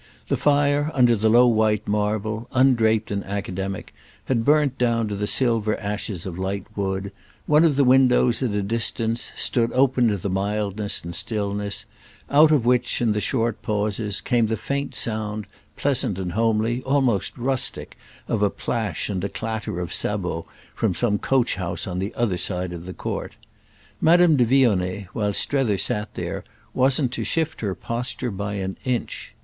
[0.29, 3.93] The fire, under the low white marble, undraped and academic,
[4.25, 7.11] had burnt down to the silver ashes of light wood,
[7.45, 11.85] one of the windows, at a distance, stood open to the mildness and stillness,
[12.31, 15.45] out of which, in the short pauses, came the faint sound,
[15.77, 17.95] pleasant and homely, almost rustic,
[18.27, 22.39] of a plash and a clatter of sabots from some coach house on the other
[22.39, 23.35] side of the court.
[24.01, 26.43] Madame de Vionnet, while Strether sat there,
[26.73, 29.35] wasn't to shift her posture by an inch.